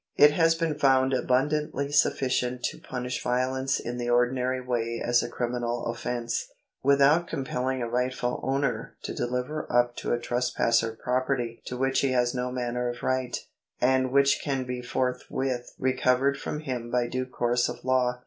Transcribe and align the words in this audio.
It 0.15 0.31
has 0.31 0.55
been 0.55 0.79
found 0.79 1.13
abundantly 1.13 1.91
sufficient 1.91 2.63
to 2.63 2.79
punish 2.79 3.21
violence 3.21 3.79
in 3.79 3.97
the 3.99 4.09
ordinary 4.09 4.59
way 4.59 4.99
as 4.99 5.21
a 5.21 5.29
criminal 5.29 5.85
offence, 5.85 6.47
without 6.81 7.27
compelling 7.27 7.83
a 7.83 7.87
rightful 7.87 8.39
owner 8.41 8.95
to 9.03 9.13
deliver 9.13 9.71
up 9.71 9.95
to 9.97 10.11
a 10.11 10.19
tres 10.19 10.49
passer 10.49 10.97
property 11.03 11.61
to 11.67 11.77
which 11.77 11.99
he 11.99 12.13
has 12.13 12.33
no 12.33 12.51
manner 12.51 12.89
of 12.89 13.03
right, 13.03 13.37
and 13.79 14.11
which 14.11 14.41
can 14.43 14.63
be 14.63 14.81
forthwith 14.81 15.71
recovered 15.77 16.35
from 16.39 16.61
him 16.61 16.89
by 16.89 17.05
due 17.05 17.27
course 17.27 17.69
of 17.69 17.85
law. 17.85 18.19